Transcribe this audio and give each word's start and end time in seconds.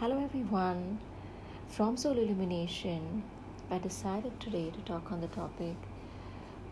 Hello 0.00 0.22
everyone. 0.22 1.00
From 1.66 1.96
Soul 1.96 2.18
Illumination, 2.18 3.24
I 3.68 3.78
decided 3.78 4.38
today 4.38 4.70
to 4.70 4.80
talk 4.82 5.10
on 5.10 5.20
the 5.20 5.26
topic 5.26 5.74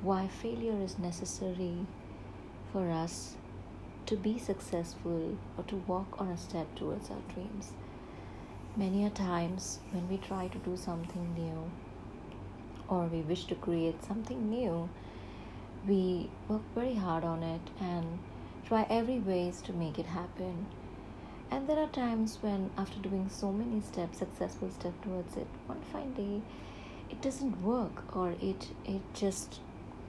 why 0.00 0.28
failure 0.28 0.80
is 0.80 0.96
necessary 0.96 1.74
for 2.70 2.88
us 2.88 3.34
to 4.06 4.16
be 4.16 4.38
successful 4.38 5.36
or 5.58 5.64
to 5.64 5.74
walk 5.88 6.20
on 6.20 6.28
a 6.28 6.38
step 6.38 6.72
towards 6.76 7.10
our 7.10 7.24
dreams. 7.34 7.72
Many 8.76 9.04
a 9.04 9.10
times 9.10 9.80
when 9.90 10.08
we 10.08 10.18
try 10.18 10.46
to 10.46 10.58
do 10.58 10.76
something 10.76 11.34
new 11.34 11.68
or 12.86 13.06
we 13.06 13.22
wish 13.22 13.46
to 13.46 13.56
create 13.56 14.04
something 14.04 14.48
new, 14.48 14.88
we 15.84 16.30
work 16.46 16.62
very 16.76 16.94
hard 16.94 17.24
on 17.24 17.42
it 17.42 17.70
and 17.80 18.20
try 18.64 18.86
every 18.88 19.18
ways 19.18 19.60
to 19.62 19.72
make 19.72 19.98
it 19.98 20.06
happen 20.06 20.66
and 21.50 21.68
there 21.68 21.78
are 21.78 21.88
times 21.88 22.38
when, 22.40 22.70
after 22.76 22.98
doing 23.00 23.28
so 23.30 23.52
many 23.52 23.80
steps, 23.80 24.18
successful 24.18 24.70
steps 24.70 24.96
towards 25.02 25.36
it, 25.36 25.46
one 25.66 25.80
fine 25.92 26.12
day 26.14 26.42
it 27.10 27.20
doesn't 27.22 27.62
work 27.62 28.16
or 28.16 28.34
it 28.42 28.68
it 28.84 29.00
just 29.14 29.60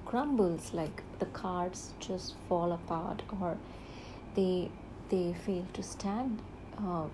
crumbles 0.06 0.74
like 0.74 1.04
the 1.20 1.26
cards 1.28 1.94
just 2.00 2.36
fall 2.48 2.72
apart 2.72 3.22
or 3.42 3.58
they 4.36 4.70
they 5.10 5.34
fail 5.46 5.66
to 5.74 5.84
stand. 5.84 6.42
Uh, 6.82 7.06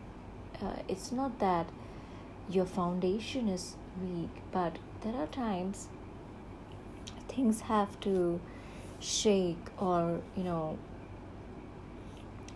uh, 0.61 0.75
it's 0.87 1.11
not 1.11 1.39
that 1.39 1.67
your 2.49 2.65
foundation 2.65 3.47
is 3.47 3.75
weak 4.01 4.41
but 4.51 4.77
there 5.01 5.15
are 5.15 5.27
times 5.27 5.87
things 7.27 7.61
have 7.61 7.99
to 7.99 8.39
shake 8.99 9.69
or 9.77 10.19
you 10.35 10.43
know 10.43 10.77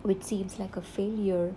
which 0.03 0.23
seems 0.23 0.59
like 0.59 0.77
a 0.77 0.81
failure 0.81 1.53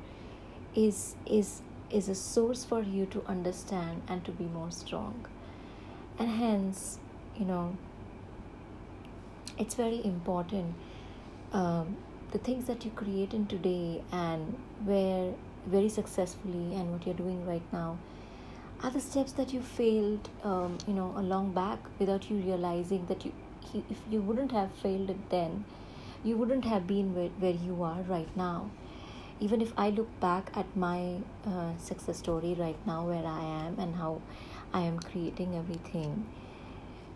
is 0.75 1.15
is 1.27 1.63
is 1.91 2.09
a 2.09 2.15
source 2.15 2.65
for 2.65 2.83
you 2.83 3.07
to 3.07 3.23
understand 3.27 4.03
and 4.09 4.25
to 4.25 4.31
be 4.31 4.45
more 4.45 4.71
strong. 4.71 5.27
And 6.19 6.29
hence 6.29 6.99
you 7.37 7.45
know 7.47 7.77
it's 9.59 9.75
very 9.75 10.05
important 10.05 10.75
um, 11.53 11.97
the 12.33 12.39
things 12.39 12.67
that 12.67 12.85
you 12.85 12.91
create 12.93 13.35
in 13.35 13.47
today 13.47 14.03
and 14.13 14.57
where 14.85 15.35
very 15.67 15.89
successfully 15.89 16.75
and 16.75 16.93
what 16.93 17.05
you're 17.07 17.15
doing 17.15 17.45
right 17.47 17.73
now 17.73 17.99
are 18.83 18.91
the 18.91 19.01
steps 19.01 19.33
that 19.33 19.53
you 19.53 19.61
failed 19.61 20.29
um, 20.45 20.79
you 20.87 20.95
know 20.95 21.13
a 21.17 21.23
long 21.23 21.53
back 21.53 21.79
without 21.99 22.31
you 22.31 22.37
realizing 22.37 23.05
that 23.07 23.25
you 23.25 23.33
if 23.75 23.99
you 24.11 24.21
wouldn't 24.21 24.53
have 24.53 24.73
failed 24.83 25.11
it 25.11 25.31
then 25.31 25.65
you 26.25 26.37
wouldn't 26.37 26.65
have 26.65 26.87
been 26.87 27.15
where, 27.15 27.29
where 27.39 27.53
you 27.53 27.83
are 27.83 28.03
right 28.03 28.35
now. 28.37 28.71
Even 29.43 29.63
if 29.63 29.73
i 29.79 29.89
look 29.89 30.09
back 30.21 30.51
at 30.55 30.77
my 30.77 31.17
uh, 31.47 31.77
success 31.79 32.19
story 32.19 32.55
right 32.59 32.77
now 32.87 33.07
where 33.07 33.25
i 33.25 33.43
am 33.43 33.79
and 33.79 33.95
how 33.97 34.21
i 34.75 34.81
am 34.83 34.99
creating 34.99 35.55
everything 35.57 36.27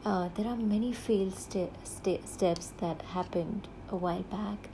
uh, 0.05 0.29
there 0.35 0.47
are 0.47 0.57
many 0.57 0.93
failed 0.93 1.35
steps 1.35 2.73
that 2.79 3.03
happened 3.03 3.69
a 3.91 3.97
while 3.97 4.23
back. 4.23 4.69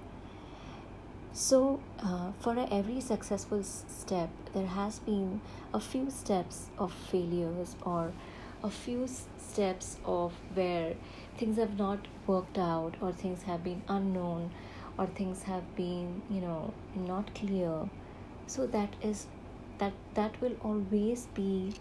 So 1.32 1.80
uh, 2.02 2.32
for 2.40 2.56
every 2.70 3.00
successful 3.00 3.62
step 3.62 4.30
there 4.52 4.66
has 4.66 4.98
been 4.98 5.40
a 5.72 5.78
few 5.80 6.10
steps 6.10 6.68
of 6.78 6.92
failures 6.92 7.76
or 7.82 8.12
a 8.64 8.70
few 8.70 9.06
steps 9.38 9.98
of 10.04 10.32
where 10.54 10.94
things 11.38 11.56
have 11.56 11.78
not 11.78 12.08
worked 12.30 12.58
out 12.58 12.96
or 13.00 13.12
things 13.12 13.42
have 13.50 13.62
been 13.64 13.82
unknown 13.88 14.50
or 14.98 15.06
things 15.20 15.44
have 15.44 15.68
been 15.76 16.22
you 16.30 16.40
know 16.40 16.72
not 16.94 17.34
clear. 17.34 17.88
So 18.46 18.66
that 18.78 18.94
is 19.02 19.26
that 19.78 19.92
that 20.14 20.40
will 20.40 20.56
always 20.62 21.26
be 21.34 21.74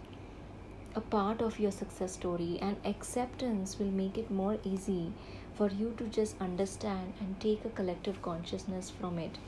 a 0.94 1.00
part 1.00 1.40
of 1.40 1.58
your 1.60 1.70
success 1.70 2.12
story 2.12 2.58
and 2.60 2.76
acceptance 2.84 3.78
will 3.78 3.92
make 3.98 4.18
it 4.18 4.30
more 4.30 4.58
easy 4.64 5.12
for 5.54 5.68
you 5.68 5.94
to 5.98 6.04
just 6.04 6.40
understand 6.40 7.12
and 7.20 7.38
take 7.40 7.64
a 7.64 7.68
collective 7.68 8.20
consciousness 8.22 8.90
from 8.90 9.18
it. 9.18 9.38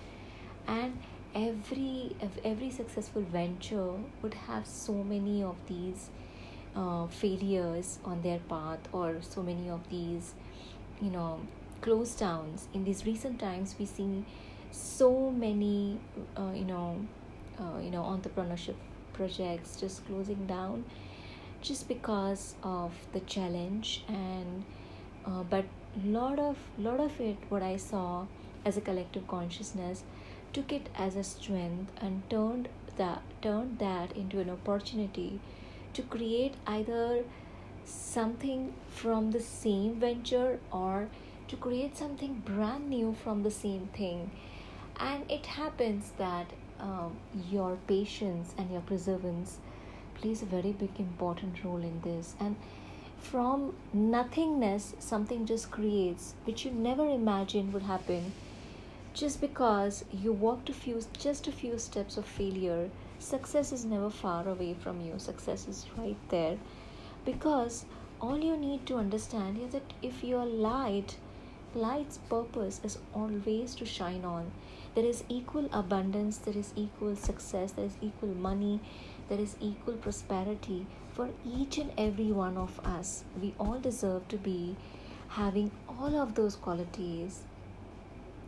And 0.67 0.99
every 1.35 2.17
every 2.45 2.71
successful 2.71 3.23
venture 3.23 3.93
would 4.23 4.35
have 4.35 4.67
so 4.67 4.93
many 4.93 5.43
of 5.43 5.57
these 5.67 6.11
uh, 6.77 7.07
failures 7.07 7.99
on 8.05 8.23
their 8.23 8.39
path 8.49 8.89
or 8.93 9.17
so 9.21 9.43
many 9.43 9.69
of 9.69 9.89
these 9.91 10.35
you 11.03 11.11
know 11.11 11.41
closed 11.83 12.19
downs. 12.19 12.69
In 12.73 12.85
these 12.85 13.05
recent 13.05 13.41
times 13.41 13.75
we 13.79 13.87
see 13.87 14.25
so 14.71 15.31
many 15.31 15.99
uh, 16.37 16.53
you 16.55 16.65
know 16.65 17.05
uh, 17.59 17.79
you 17.83 17.91
know 17.91 18.03
entrepreneurship 18.03 18.77
projects 19.13 19.79
just 19.79 20.07
closing 20.07 20.47
down 20.47 20.85
just 21.61 21.87
because 21.89 22.55
of 22.63 22.93
the 23.13 23.21
challenge. 23.21 24.05
And 24.09 24.65
uh, 25.27 25.43
but 25.43 25.65
lot 26.05 26.39
of 26.39 26.57
lot 26.79 26.99
of 26.99 27.21
it 27.21 27.37
what 27.51 27.63
i 27.63 27.77
saw 27.77 28.25
as 28.65 28.79
a 28.79 28.81
collective 28.81 29.27
consciousness 29.29 30.05
took 30.53 30.73
it 30.73 30.89
as 30.97 31.17
a 31.17 31.23
strength 31.23 31.93
and 32.01 32.23
turned 32.31 32.69
that 32.97 33.23
turned 33.43 33.79
that 33.79 34.13
into 34.17 34.41
an 34.41 34.49
opportunity 34.49 35.39
to 35.93 36.03
create 36.03 36.55
either 36.67 37.25
something 37.85 38.75
from 38.91 39.31
the 39.31 39.41
same 39.41 39.95
venture 39.97 40.59
or 40.71 41.09
to 41.49 41.57
create 41.57 41.97
something 41.97 42.43
brand 42.45 42.89
new 42.89 43.15
from 43.23 43.43
the 43.43 43.51
same 43.51 43.89
thing. 43.95 44.31
And 44.99 45.31
it 45.31 45.47
happens 45.47 46.13
that 46.19 46.47
um, 46.81 47.17
your 47.51 47.79
patience 47.87 48.55
and 48.59 48.71
your 48.71 48.81
perseverance 48.83 49.59
plays 50.15 50.43
a 50.43 50.47
very 50.47 50.73
big 50.73 50.99
important 50.99 51.63
role 51.65 51.83
in 51.83 52.01
this. 52.03 52.35
And 52.39 52.57
from 53.19 53.75
nothingness 53.93 54.95
something 54.99 55.47
just 55.47 55.71
creates 55.71 56.35
which 56.45 56.65
you 56.65 56.71
never 56.71 57.09
imagined 57.09 57.73
would 57.73 57.83
happen. 57.83 58.33
Just 59.15 59.41
because 59.41 60.05
you 60.11 60.33
walked 60.33 60.71
a 60.71 60.73
few 60.73 61.01
just 61.19 61.47
a 61.47 61.53
few 61.53 61.79
steps 61.79 62.17
of 62.17 62.25
failure 62.25 62.91
success 63.19 63.73
is 63.73 63.85
never 63.85 64.11
far 64.11 64.49
away 64.49 64.75
from 64.75 65.01
you. 65.01 65.19
Success 65.19 65.69
is 65.69 65.87
right 65.97 66.17
there 66.31 66.57
because 67.25 67.85
all 68.21 68.39
you 68.39 68.57
need 68.57 68.87
to 68.87 68.97
understand 68.97 69.59
is 69.59 69.73
that 69.73 69.93
if 70.03 70.23
your 70.23 70.45
light 70.45 71.17
light's 71.75 72.19
purpose 72.31 72.81
is 72.85 72.99
always 73.15 73.75
to 73.75 73.87
shine 73.87 74.25
on 74.25 74.51
there 74.95 75.05
is 75.05 75.25
equal 75.29 75.69
abundance 75.73 76.37
there 76.39 76.57
is 76.57 76.73
equal 76.77 77.17
success 77.17 77.73
there 77.73 77.87
is 77.87 77.97
equal 78.03 78.35
money 78.49 78.79
there 79.29 79.41
is 79.41 79.57
equal 79.61 79.95
prosperity 79.95 80.87
for 81.13 81.31
each 81.47 81.79
and 81.79 81.91
every 81.97 82.31
one 82.31 82.59
of 82.59 82.79
us 82.81 83.25
we 83.41 83.55
all 83.59 83.79
deserve 83.79 84.27
to 84.29 84.37
be 84.37 84.77
having 85.29 85.71
all 85.89 86.15
of 86.21 86.35
those 86.35 86.57
qualities 86.57 87.41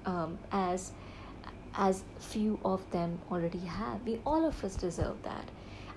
um, 0.05 0.39
as 0.53 0.93
as 1.77 2.05
few 2.19 2.59
of 2.65 2.89
them 2.91 3.19
already 3.31 3.61
have. 3.61 4.03
We 4.07 4.21
all 4.25 4.47
of 4.47 4.63
us 4.65 4.77
deserve 4.77 5.23
that. 5.23 5.49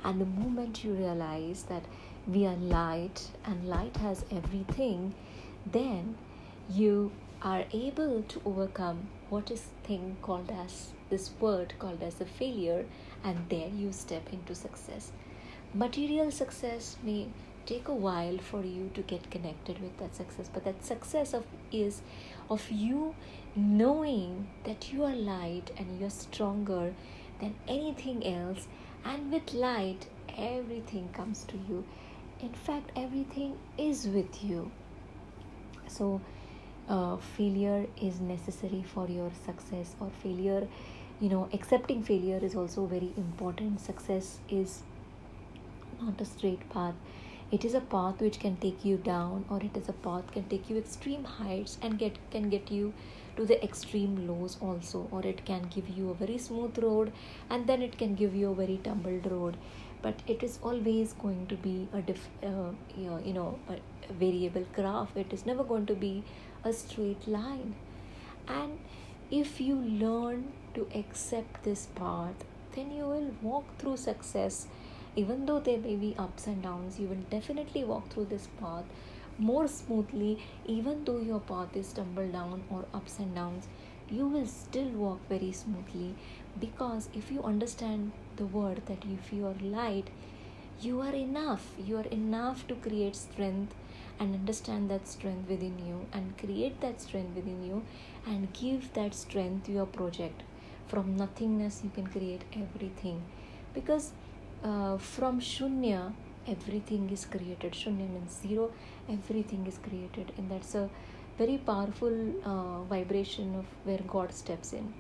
And 0.03 0.19
the 0.19 0.25
moment 0.25 0.83
you 0.83 0.93
realize 0.93 1.63
that 1.63 1.83
we 2.27 2.45
are 2.45 2.57
light 2.57 3.29
and 3.45 3.69
light 3.69 3.95
has 3.97 4.25
everything, 4.31 5.13
then 5.65 6.17
you 6.69 7.11
are 7.41 7.63
able 7.71 8.21
to 8.23 8.41
overcome 8.45 9.07
what 9.29 9.49
is 9.49 9.67
thing 9.83 10.17
called 10.21 10.51
as 10.51 10.89
this 11.09 11.31
word 11.39 11.73
called 11.79 12.03
as 12.03 12.19
a 12.19 12.25
failure 12.25 12.85
and 13.23 13.37
there 13.47 13.69
you 13.69 13.93
step 13.93 14.33
into 14.33 14.53
success. 14.53 15.11
Material 15.73 16.29
success 16.29 16.97
may 17.01 17.27
take 17.65 17.87
a 17.87 17.93
while 17.93 18.37
for 18.39 18.61
you 18.63 18.89
to 18.93 19.01
get 19.01 19.29
connected 19.31 19.81
with 19.81 19.97
that 19.97 20.15
success 20.15 20.49
but 20.53 20.63
that 20.63 20.85
success 20.85 21.33
of 21.33 21.45
is 21.71 22.01
of 22.49 22.69
you 22.71 23.13
knowing 23.55 24.47
that 24.63 24.91
you 24.93 25.03
are 25.03 25.15
light 25.15 25.69
and 25.77 25.99
you're 25.99 26.09
stronger 26.09 26.93
than 27.41 27.53
anything 27.67 28.25
else 28.25 28.67
and 29.03 29.33
with 29.33 29.53
light 29.53 30.07
everything 30.37 31.09
comes 31.09 31.43
to 31.43 31.57
you 31.67 31.83
in 32.41 32.53
fact 32.53 32.91
everything 32.95 33.57
is 33.77 34.07
with 34.07 34.43
you. 34.43 34.71
So 35.87 36.21
uh, 36.87 37.17
failure 37.17 37.85
is 38.01 38.19
necessary 38.19 38.83
for 38.93 39.07
your 39.07 39.31
success 39.45 39.95
or 39.99 40.09
failure 40.23 40.67
you 41.19 41.29
know 41.29 41.49
accepting 41.51 42.03
failure 42.03 42.39
is 42.41 42.55
also 42.55 42.85
very 42.85 43.11
important. 43.17 43.81
Success 43.81 44.39
is 44.49 44.83
not 46.01 46.21
a 46.21 46.25
straight 46.25 46.69
path. 46.69 46.95
It 47.49 47.63
is 47.63 47.73
a 47.73 47.79
path 47.79 48.19
which 48.21 48.39
can 48.39 48.57
take 48.57 48.83
you 48.83 48.97
down 48.97 49.45
or 49.49 49.61
it 49.63 49.75
is 49.75 49.87
a 49.89 49.93
path 49.93 50.31
can 50.31 50.43
take 50.43 50.69
you 50.69 50.77
extreme 50.77 51.23
heights 51.23 51.77
and 51.81 51.97
get 51.97 52.17
can 52.29 52.49
get 52.49 52.69
you 52.69 52.93
to 53.37 53.45
the 53.45 53.63
extreme 53.63 54.27
lows 54.27 54.57
also 54.59 55.07
or 55.11 55.25
it 55.25 55.45
can 55.45 55.67
give 55.73 55.89
you 55.97 56.09
a 56.09 56.13
very 56.13 56.37
smooth 56.37 56.77
road 56.79 57.11
and 57.49 57.67
then 57.67 57.81
it 57.81 57.97
can 57.97 58.15
give 58.15 58.35
you 58.35 58.51
a 58.51 58.55
very 58.55 58.77
tumbled 58.83 59.31
road 59.31 59.57
but 60.01 60.21
it 60.27 60.43
is 60.43 60.59
always 60.61 61.13
going 61.13 61.47
to 61.47 61.55
be 61.55 61.87
a 61.93 62.01
diff, 62.01 62.27
uh, 62.43 62.71
you 62.95 63.33
know 63.33 63.59
a 63.69 64.13
variable 64.13 64.65
graph. 64.73 65.15
It 65.15 65.33
is 65.33 65.45
never 65.45 65.63
going 65.63 65.85
to 65.87 65.95
be 65.95 66.23
a 66.63 66.73
straight 66.73 67.27
line. 67.27 67.75
And 68.47 68.79
if 69.29 69.59
you 69.59 69.75
learn 69.75 70.51
to 70.73 70.87
accept 70.95 71.63
this 71.63 71.87
path 71.95 72.45
then 72.75 72.91
you 72.91 73.05
will 73.05 73.31
walk 73.41 73.65
through 73.79 73.97
success. 73.97 74.67
Even 75.15 75.47
though 75.47 75.59
there 75.59 75.79
may 75.79 75.95
be 75.95 76.15
ups 76.19 76.45
and 76.45 76.61
downs 76.61 76.99
you 76.99 77.07
will 77.07 77.23
definitely 77.31 77.83
walk 77.83 78.09
through 78.09 78.25
this 78.25 78.47
path 78.59 78.85
more 79.39 79.67
smoothly. 79.67 80.39
Even 80.65 81.03
though 81.03 81.19
your 81.19 81.39
path 81.39 81.75
is 81.75 81.91
tumble 81.91 82.27
down 82.27 82.63
or 82.69 82.85
ups 82.93 83.19
and 83.19 83.33
downs 83.35 83.67
you 84.09 84.25
will 84.25 84.45
still 84.45 84.87
walk 84.89 85.19
very 85.27 85.51
smoothly 85.51 86.15
because 86.59 87.09
if 87.13 87.31
you 87.31 87.43
understand 87.43 88.11
the 88.35 88.45
word 88.45 88.81
that 88.85 89.03
if 89.05 89.31
you 89.33 89.45
are 89.45 89.55
light 89.61 90.09
you 90.79 91.01
are 91.01 91.13
enough. 91.13 91.71
You 91.83 91.97
are 91.97 92.07
enough 92.11 92.67
to 92.67 92.75
create 92.75 93.15
strength 93.15 93.73
and 94.19 94.35
understand 94.35 94.89
that 94.91 95.07
strength 95.07 95.49
within 95.49 95.79
you 95.79 96.05
and 96.13 96.37
create 96.37 96.81
that 96.81 97.01
strength 97.01 97.35
within 97.35 97.63
you 97.65 97.83
and 98.25 98.53
give 98.53 98.93
that 98.93 99.15
strength 99.15 99.65
to 99.65 99.71
your 99.71 99.87
project. 99.87 100.43
From 100.87 101.17
nothingness 101.17 101.81
you 101.83 101.89
can 101.89 102.07
create 102.07 102.43
everything. 102.53 103.23
Because 103.73 104.11
uh, 104.63 104.97
from 104.97 105.39
shunya 105.39 106.13
everything 106.47 107.09
is 107.09 107.25
created. 107.25 107.73
Shunya 107.73 108.09
means 108.09 108.39
zero. 108.41 108.71
Everything 109.09 109.65
is 109.67 109.79
created. 109.79 110.31
And 110.37 110.51
that's 110.51 110.75
a 110.75 110.89
very 111.39 111.57
powerful 111.57 112.33
uh, 112.45 112.83
vibration 112.83 113.55
of 113.55 113.65
where 113.83 113.99
god 114.07 114.33
steps 114.33 114.73
in 114.73 114.93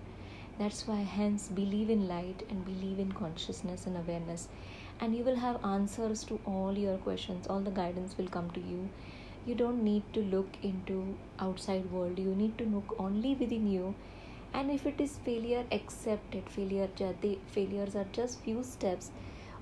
that's 0.59 0.87
why 0.87 1.01
hence 1.01 1.49
believe 1.49 1.89
in 1.89 2.07
light 2.07 2.43
and 2.49 2.65
believe 2.65 2.97
in 2.99 3.11
consciousness 3.11 3.85
and 3.85 3.95
awareness. 3.95 4.47
And 4.99 5.15
you 5.15 5.23
will 5.23 5.35
have 5.35 5.63
answers 5.63 6.23
to 6.25 6.39
all 6.45 6.75
your 6.75 6.97
questions. 6.97 7.45
All 7.47 7.59
the 7.59 7.71
guidance 7.71 8.17
will 8.17 8.27
come 8.27 8.49
to 8.51 8.59
you. 8.59 8.89
You 9.45 9.53
don't 9.53 9.83
need 9.83 10.03
to 10.13 10.21
look 10.21 10.47
into 10.63 11.15
outside 11.39 11.91
world. 11.91 12.17
You 12.17 12.33
need 12.33 12.57
to 12.57 12.65
look 12.65 12.95
only 12.97 13.35
within 13.35 13.71
you. 13.71 13.93
And 14.53 14.71
if 14.71 14.87
it 14.87 14.99
is 14.99 15.17
failure 15.17 15.63
accept 15.71 16.33
it. 16.33 16.49
Failure 16.49 16.89
failures 17.51 17.95
are 17.95 18.07
just 18.11 18.39
few 18.41 18.63
steps 18.63 19.11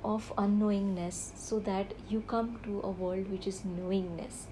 of 0.03 0.31
unknowingness 0.37 1.31
so 1.35 1.59
that 1.59 1.93
you 2.07 2.21
come 2.21 2.59
to 2.63 2.79
a 2.81 2.89
world 2.89 3.29
which 3.29 3.47
is 3.47 3.65
knowingness. 3.65 4.47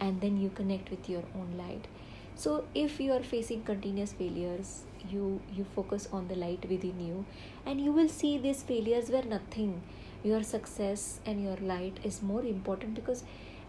And 0.00 0.22
then 0.22 0.40
you 0.40 0.48
connect 0.48 0.90
with 0.90 1.08
your 1.10 1.24
own 1.34 1.58
light. 1.58 1.86
So 2.34 2.64
if 2.74 2.98
you 2.98 3.12
are 3.12 3.22
facing 3.22 3.62
continuous 3.64 4.14
failures 4.14 4.84
you 5.10 5.40
you 5.54 5.64
focus 5.74 6.08
on 6.12 6.28
the 6.28 6.36
light 6.36 6.68
within 6.68 7.00
you 7.06 7.24
and 7.66 7.80
you 7.80 7.92
will 7.92 8.08
see 8.08 8.38
these 8.38 8.62
failures 8.62 9.10
were 9.10 9.22
nothing. 9.22 9.82
Your 10.22 10.42
success 10.42 11.20
and 11.26 11.42
your 11.42 11.56
light 11.56 11.98
is 12.04 12.22
more 12.22 12.42
important 12.42 12.94
because 12.94 13.24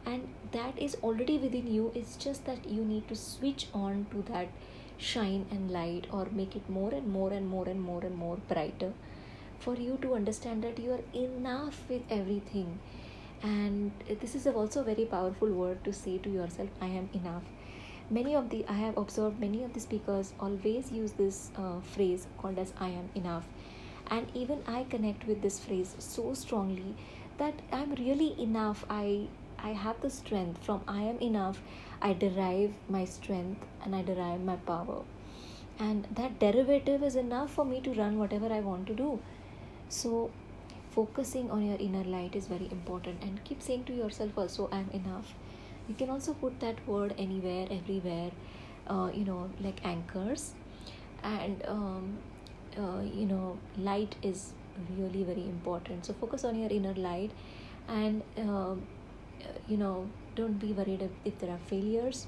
and 0.05 0.27
that 0.51 0.77
is 0.77 0.97
already 1.01 1.37
within 1.37 1.73
you. 1.73 1.91
It's 1.95 2.15
just 2.17 2.45
that 2.45 2.67
you 2.67 2.83
need 2.85 3.07
to 3.07 3.15
switch 3.15 3.67
on 3.73 4.05
to 4.11 4.21
that 4.31 4.49
shine 4.97 5.45
and 5.51 5.71
light 5.71 6.07
or 6.11 6.27
make 6.31 6.55
it 6.55 6.69
more 6.69 6.93
and 6.93 7.07
more 7.07 7.31
and 7.31 7.47
more 7.47 7.67
and 7.67 7.81
more 7.81 8.01
and 8.03 8.15
more 8.15 8.37
brighter 8.47 8.93
for 9.59 9.75
you 9.75 9.97
to 10.01 10.13
understand 10.13 10.63
that 10.63 10.77
you 10.79 10.91
are 10.91 11.03
enough 11.13 11.83
with 11.89 12.01
everything. 12.09 12.79
And 13.41 13.91
this 14.21 14.35
is 14.35 14.45
also 14.47 14.81
a 14.81 14.83
very 14.83 15.05
powerful 15.05 15.49
word 15.49 15.83
to 15.83 15.91
say 15.91 16.17
to 16.17 16.29
yourself 16.29 16.69
i 16.81 16.85
am 16.85 17.09
enough 17.13 17.43
many 18.15 18.33
of 18.39 18.49
the 18.53 18.57
i 18.71 18.73
have 18.79 18.97
observed 19.01 19.39
many 19.43 19.63
of 19.65 19.73
the 19.75 19.81
speakers 19.83 20.33
always 20.47 20.91
use 20.95 21.13
this 21.19 21.37
uh, 21.61 21.79
phrase 21.93 22.27
called 22.41 22.59
as 22.63 22.73
i 22.87 22.89
am 22.89 23.09
enough. 23.21 23.47
And 24.15 24.27
even 24.41 24.59
i 24.73 24.83
connect 24.91 25.25
with 25.27 25.41
this 25.41 25.57
phrase 25.67 25.95
so 26.05 26.33
strongly 26.41 26.95
that 27.37 27.63
i'm 27.77 27.95
really 28.01 28.29
enough. 28.47 28.83
I 28.89 29.27
i 29.69 29.71
have 29.85 30.01
the 30.01 30.11
strength. 30.17 30.63
From 30.67 30.83
i 30.95 31.01
am 31.13 31.19
enough 31.29 31.61
i 32.09 32.13
derive 32.25 32.75
my 32.97 33.03
strength 33.15 33.65
and 33.83 33.95
i 33.95 34.03
derive 34.11 34.45
my 34.51 34.57
power. 34.71 34.99
And 35.79 36.07
that 36.21 36.37
derivative 36.45 37.03
is 37.11 37.15
enough 37.15 37.51
for 37.59 37.65
me 37.65 37.81
to 37.87 37.93
run 38.01 38.19
whatever 38.19 38.53
i 38.59 38.59
want 38.59 38.85
to 38.91 38.99
do. 39.01 39.09
So 39.89 40.29
focusing 40.97 41.49
on 41.49 41.65
your 41.65 41.79
inner 41.87 42.03
light 42.17 42.35
is 42.35 42.45
very 42.55 42.69
important. 42.79 43.23
And 43.23 43.43
keep 43.43 43.61
saying 43.69 43.85
to 43.85 43.97
yourself 44.03 44.37
also 44.45 44.69
i'm 44.79 44.91
enough 45.01 45.33
you 45.87 45.95
can 45.95 46.09
also 46.09 46.33
put 46.33 46.59
that 46.59 46.87
word 46.87 47.13
anywhere 47.17 47.67
everywhere 47.69 48.31
uh, 48.87 49.09
you 49.13 49.25
know 49.25 49.49
like 49.61 49.85
anchors. 49.85 50.53
And 51.23 51.63
um, 51.67 52.17
uh, 52.77 53.01
you 53.01 53.25
know 53.25 53.57
light 53.77 54.15
is 54.21 54.53
really 54.97 55.23
very 55.23 55.43
important. 55.43 56.05
So 56.05 56.13
focus 56.13 56.43
on 56.43 56.59
your 56.59 56.69
inner 56.69 56.93
light 56.93 57.31
and 57.87 58.21
uh, 58.37 58.75
you 59.67 59.77
know 59.77 60.07
don't 60.35 60.59
be 60.59 60.73
worried 60.73 61.09
if, 61.25 61.39
there 61.39 61.51
are 61.51 61.59
failures 61.67 62.27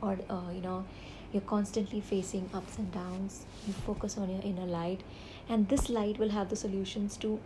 or 0.00 0.18
uh, 0.30 0.50
you 0.54 0.60
know 0.60 0.84
you're 1.32 1.42
constantly 1.42 2.00
facing 2.00 2.48
ups 2.54 2.78
and 2.78 2.90
downs. 2.92 3.44
You 3.66 3.72
focus 3.72 4.18
on 4.18 4.30
your 4.30 4.42
inner 4.42 4.66
light 4.66 5.00
and 5.48 5.68
this 5.68 5.88
light 5.88 6.18
will 6.18 6.30
have 6.30 6.48
the 6.48 6.56
solutions 6.56 7.16
to 7.18 7.40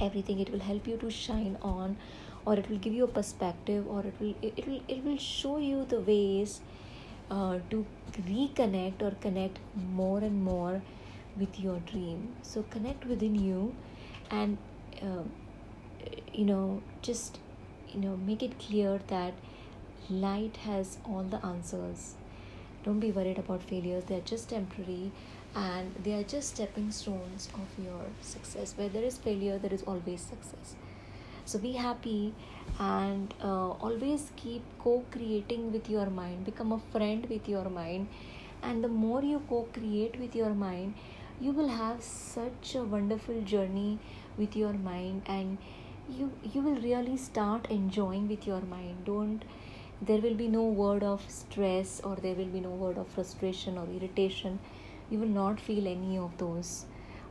everything. 0.00 0.40
It 0.40 0.50
will 0.50 0.60
help 0.60 0.86
you 0.86 0.96
to 0.98 1.10
shine 1.10 1.56
on 1.62 1.96
or 2.44 2.54
it 2.54 2.68
will 2.68 2.78
give 2.78 2.92
you 2.92 3.04
a 3.04 3.08
perspective 3.08 3.86
or 3.88 4.00
it 4.00 4.14
will 4.20 4.34
it, 4.42 4.66
will 4.66 4.80
it 4.88 5.04
will 5.04 5.18
show 5.18 5.58
you 5.58 5.84
the 5.88 6.00
ways 6.00 6.60
uh, 7.30 7.58
to 7.70 7.86
reconnect 8.28 9.02
or 9.02 9.12
connect 9.20 9.58
more 9.92 10.18
and 10.18 10.42
more 10.44 10.82
with 11.36 11.58
your 11.58 11.78
dream. 11.80 12.34
So 12.42 12.64
connect 12.70 13.06
within 13.06 13.34
you 13.34 13.74
and 14.30 14.58
uh, 15.00 15.22
you 16.32 16.44
know 16.44 16.82
just 17.00 17.38
you 17.92 18.00
know 18.00 18.16
make 18.16 18.42
it 18.42 18.58
clear 18.58 19.00
that 19.08 19.34
light 20.10 20.56
has 20.68 20.98
all 21.04 21.22
the 21.22 21.44
answers. 21.46 22.14
Don't 22.84 22.98
be 22.98 23.12
worried 23.12 23.38
about 23.38 23.62
failures. 23.62 24.04
They're 24.08 24.20
just 24.20 24.48
temporary 24.50 25.12
and 25.54 25.94
they 26.02 26.14
are 26.14 26.24
just 26.24 26.56
stepping 26.56 26.90
stones 26.90 27.48
of 27.54 27.84
your 27.84 28.06
success. 28.20 28.74
Where 28.76 28.88
there 28.88 29.04
is 29.04 29.16
failure 29.16 29.58
there 29.58 29.72
is 29.72 29.82
always 29.84 30.20
success 30.20 30.74
so 31.44 31.58
be 31.58 31.72
happy 31.72 32.34
and 32.78 33.34
uh, 33.42 33.70
always 33.70 34.30
keep 34.36 34.62
co-creating 34.78 35.72
with 35.72 35.90
your 35.90 36.06
mind. 36.06 36.44
Become 36.44 36.72
a 36.72 36.80
friend 36.92 37.26
with 37.28 37.48
your 37.48 37.68
mind. 37.68 38.08
And 38.62 38.82
the 38.84 38.88
more 38.88 39.22
you 39.22 39.42
co-create 39.48 40.18
with 40.20 40.36
your 40.36 40.54
mind 40.54 40.94
you 41.42 41.50
will 41.50 41.68
have 41.68 42.02
such 42.02 42.74
a 42.76 42.82
wonderful 42.84 43.40
journey 43.52 43.98
with 44.38 44.54
your 44.56 44.72
mind 44.72 45.22
and 45.26 45.58
you 46.18 46.30
you 46.54 46.60
will 46.66 46.80
really 46.82 47.16
start 47.16 47.66
enjoying 47.76 48.28
with 48.28 48.46
your 48.46 48.60
mind. 48.72 49.04
Don't 49.04 49.44
there 50.10 50.20
will 50.26 50.36
be 50.42 50.46
no 50.48 50.62
word 50.82 51.02
of 51.02 51.24
stress 51.28 52.00
or 52.04 52.14
there 52.16 52.36
will 52.36 52.52
be 52.54 52.60
no 52.60 52.70
word 52.84 52.98
of 52.98 53.08
frustration 53.08 53.76
or 53.78 53.86
irritation. 53.96 54.58
You 55.10 55.18
will 55.18 55.34
not 55.40 55.60
feel 55.60 55.88
any 55.88 56.18
of 56.18 56.38
those 56.38 56.86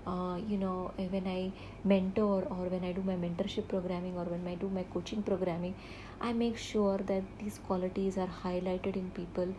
uh, 0.07 0.37
you 0.47 0.57
know 0.57 0.91
when 0.97 1.27
i 1.27 1.51
mentor 1.83 2.43
or 2.49 2.65
when 2.73 2.83
i 2.83 2.91
do 2.91 3.01
my 3.03 3.15
mentorship 3.15 3.67
programming 3.67 4.17
or 4.17 4.25
when 4.25 4.47
i 4.47 4.55
do 4.55 4.69
my 4.69 4.83
coaching 4.93 5.21
programming 5.21 5.75
i 6.21 6.33
make 6.33 6.57
sure 6.57 6.97
that 6.97 7.23
these 7.39 7.59
qualities 7.67 8.17
are 8.17 8.29
highlighted 8.43 8.95
in 8.95 9.09
people 9.11 9.53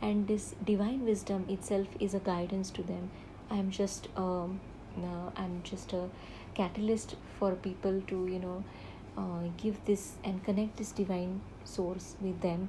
and 0.00 0.28
this 0.28 0.54
divine 0.64 1.04
wisdom 1.04 1.44
itself 1.48 1.88
is 1.98 2.14
a 2.14 2.20
guidance 2.20 2.70
to 2.70 2.82
them. 2.82 3.10
I'm 3.50 3.70
just 3.70 4.08
um, 4.16 4.60
uh, 4.96 5.30
i'm 5.36 5.60
just 5.62 5.92
a 5.92 6.08
catalyst 6.54 7.14
for 7.38 7.52
people 7.54 8.00
to 8.08 8.26
you 8.26 8.38
know 8.38 8.64
uh, 9.16 9.48
give 9.56 9.84
this 9.84 10.14
and 10.24 10.42
connect 10.44 10.76
this 10.76 10.92
divine 10.92 11.40
source 11.64 12.14
with 12.20 12.40
them. 12.40 12.68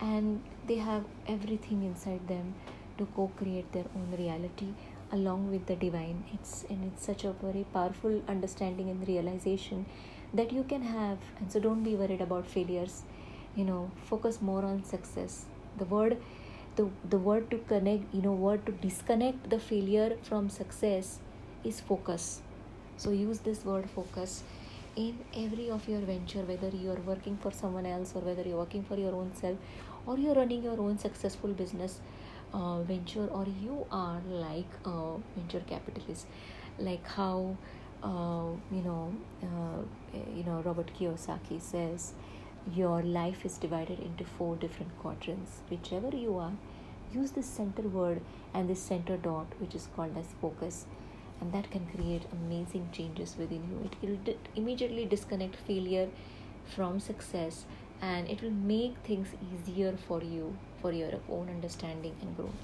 And 0.00 0.42
they 0.66 0.76
have 0.76 1.04
everything 1.26 1.82
inside 1.82 2.28
them 2.28 2.54
to 2.98 3.06
co-create 3.16 3.72
their 3.72 3.86
own 3.94 4.14
reality 4.18 4.74
along 5.12 5.50
with 5.50 5.66
the 5.66 5.76
divine. 5.76 6.24
It's 6.32 6.64
and 6.68 6.84
it's 6.84 7.04
such 7.04 7.24
a 7.24 7.32
very 7.32 7.64
powerful 7.72 8.22
understanding 8.28 8.90
and 8.90 9.06
realization 9.08 9.86
that 10.34 10.52
you 10.52 10.64
can 10.64 10.82
have. 10.82 11.18
And 11.38 11.50
so 11.50 11.60
don't 11.60 11.82
be 11.82 11.94
worried 11.94 12.20
about 12.20 12.46
failures. 12.46 13.02
You 13.54 13.64
know 13.64 13.90
focus 14.10 14.40
more 14.40 14.64
on 14.64 14.84
success. 14.84 15.44
The 15.78 15.84
word 15.84 16.18
the, 16.76 16.88
the 17.08 17.18
word 17.18 17.50
to 17.50 17.58
connect 17.58 18.14
you 18.14 18.22
know 18.22 18.32
word 18.32 18.66
to 18.66 18.72
disconnect 18.72 19.48
the 19.50 19.58
failure 19.58 20.16
from 20.22 20.50
success 20.50 21.18
is 21.64 21.80
focus. 21.80 22.42
So 22.96 23.10
use 23.10 23.40
this 23.40 23.64
word 23.64 23.88
focus 23.90 24.42
in 24.96 25.18
every 25.36 25.68
of 25.70 25.86
your 25.88 26.00
venture 26.00 26.42
whether 26.50 26.70
you 26.74 26.90
are 26.90 27.02
working 27.06 27.36
for 27.36 27.52
someone 27.52 27.84
else 27.84 28.12
or 28.14 28.22
whether 28.22 28.42
you're 28.42 28.56
working 28.56 28.82
for 28.82 28.96
your 28.96 29.14
own 29.14 29.30
self 29.34 29.58
or 30.06 30.18
you're 30.18 30.34
running 30.34 30.62
your 30.62 30.80
own 30.80 30.96
successful 30.98 31.52
business 31.52 32.00
uh, 32.52 32.82
venture 32.82 33.26
or 33.26 33.46
you 33.62 33.86
are 33.90 34.20
like 34.26 34.72
a 34.84 35.16
venture 35.36 35.62
capitalist? 35.66 36.26
Like 36.78 37.06
how 37.06 37.56
uh, 38.02 38.50
you 38.70 38.82
know 38.82 39.12
uh, 39.42 40.18
you 40.34 40.44
know 40.44 40.62
robert 40.64 40.90
kiyosaki 40.98 41.60
says 41.60 42.12
your 42.74 43.02
life 43.02 43.44
is 43.44 43.56
divided 43.58 43.98
into 44.00 44.24
four 44.24 44.56
different 44.56 44.98
quadrants. 44.98 45.60
Whichever 45.70 46.14
you 46.16 46.36
are 46.38 46.52
use 47.12 47.30
this 47.30 47.46
center 47.46 47.82
word 47.82 48.20
and 48.52 48.68
this 48.68 48.82
center 48.82 49.16
dot 49.16 49.46
which 49.58 49.74
is 49.74 49.88
called 49.94 50.16
as 50.18 50.26
focus 50.40 50.86
and 51.40 51.52
that 51.52 51.70
can 51.70 51.86
create 51.94 52.22
amazing 52.32 52.88
changes 52.92 53.36
within 53.38 53.62
you. 53.70 53.88
It 53.90 54.08
will 54.08 54.16
di- 54.24 54.36
immediately 54.56 55.04
disconnect 55.04 55.54
failure 55.54 56.08
from 56.74 56.98
success 56.98 57.64
and 58.00 58.28
it 58.28 58.42
will 58.42 58.50
make 58.50 58.96
things 59.04 59.28
easier 59.52 59.96
for 60.06 60.22
you 60.22 60.56
for 60.80 60.92
your 60.92 61.12
own 61.28 61.48
understanding 61.48 62.14
and 62.20 62.36
growth. 62.36 62.62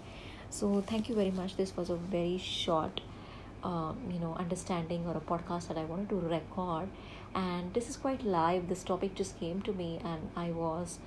So 0.50 0.82
thank 0.86 1.08
you 1.08 1.14
very 1.14 1.30
much. 1.30 1.56
This 1.56 1.76
was 1.76 1.90
a 1.90 1.96
very 1.96 2.38
short 2.38 3.00
uh, 3.64 3.92
you 4.10 4.18
know 4.18 4.34
understanding 4.38 5.06
or 5.06 5.16
a 5.16 5.20
podcast 5.20 5.68
that 5.68 5.78
I 5.78 5.84
wanted 5.84 6.08
to 6.10 6.16
record, 6.16 6.88
and 7.34 7.72
this 7.74 7.88
is 7.88 7.96
quite 7.96 8.24
live. 8.24 8.68
This 8.68 8.84
topic 8.84 9.14
just 9.14 9.38
came 9.38 9.62
to 9.62 9.72
me, 9.72 10.00
and 10.04 10.30
I 10.36 10.50
was 10.50 10.98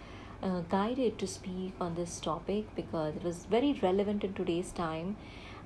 uh, 0.42 0.62
guided 0.70 1.18
to 1.20 1.28
speak 1.28 1.74
on 1.80 1.96
this 1.96 2.20
topic 2.20 2.76
because 2.76 3.16
it 3.16 3.24
was 3.24 3.46
very 3.46 3.74
relevant 3.82 4.24
in 4.24 4.34
today's 4.34 4.72
time 4.72 5.18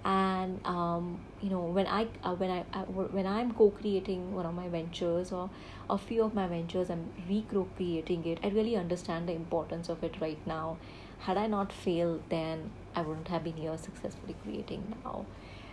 and 0.06 0.65
um, 0.65 1.20
you 1.41 1.50
know 1.50 1.62
when 1.62 1.86
i 1.88 2.08
uh, 2.24 2.34
when 2.36 2.50
i 2.50 2.63
uh, 2.74 2.84
when 2.84 3.27
i'm 3.27 3.51
co-creating 3.51 4.34
one 4.34 4.46
of 4.46 4.53
my 4.53 4.68
ventures 4.70 5.32
or 5.32 5.50
a 5.89 5.98
few 5.98 6.24
of 6.24 6.34
my 6.34 6.48
ventures 6.48 6.89
i'm 6.89 7.06
recreating 7.27 8.25
it 8.25 8.39
i 8.44 8.48
really 8.48 8.75
understand 8.77 9.27
the 9.27 9.34
importance 9.34 9.89
of 9.89 10.03
it 10.03 10.15
right 10.22 10.39
now. 10.48 10.77
Had 11.20 11.36
i 11.38 11.48
not 11.48 11.74
failed 11.74 12.22
then 12.29 12.72
i 12.96 13.01
wouldn't 13.01 13.27
have 13.27 13.44
been 13.44 13.58
here 13.58 13.77
successfully 13.77 14.36
creating 14.44 14.96
now. 15.03 15.25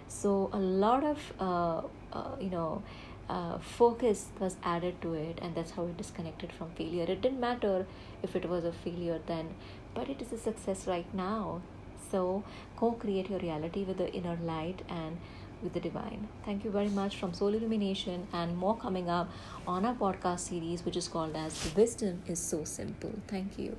So 0.09 0.51
a 0.53 0.59
lot 0.59 1.05
of 1.05 1.19
uh, 1.39 1.83
uh, 2.13 2.37
you 2.41 2.51
know 2.51 2.83
uh, 3.29 3.59
focus 3.59 4.27
was 4.41 4.57
added 4.65 5.01
to 5.03 5.15
it 5.15 5.39
and 5.41 5.55
that's 5.55 5.71
how 5.73 5.85
it 5.85 5.97
disconnected 5.97 6.53
from 6.53 6.71
failure. 6.71 7.05
It 7.05 7.23
didn't 7.23 7.41
matter 7.41 7.87
if 8.25 8.35
it 8.35 8.49
was 8.49 8.65
a 8.65 8.73
failure 8.73 9.21
then 9.27 9.55
but 9.95 10.09
it 10.09 10.21
is 10.21 10.33
a 10.33 10.39
success 10.39 10.87
right 10.89 11.13
now 11.15 11.63
so 12.11 12.45
co 12.77 12.93
create 12.93 13.31
your 13.31 13.41
reality 13.41 13.85
with 13.85 13.99
the 13.99 14.13
inner 14.13 14.39
light 14.43 14.83
and 14.89 15.19
with 15.63 15.73
the 15.73 15.81
divine. 15.81 16.29
Thank 16.45 16.65
you 16.65 16.71
very 16.71 16.89
much 16.89 17.17
from 17.17 17.35
Soul 17.35 17.55
Illumination 17.55 18.27
and 18.33 18.57
more 18.57 18.77
coming 18.77 19.09
up 19.09 19.31
on 19.67 19.85
our 19.85 19.95
podcast 19.95 20.41
series, 20.41 20.85
which 20.85 20.97
is 20.97 21.09
called 21.09 21.35
as 21.35 21.75
Wisdom 21.75 22.23
is 22.27 22.39
So 22.39 22.65
Simple. 22.65 23.13
Thank 23.27 23.59
you. 23.59 23.77